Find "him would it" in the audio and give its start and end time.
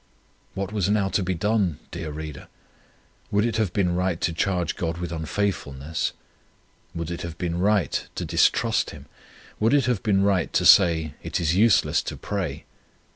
8.89-9.85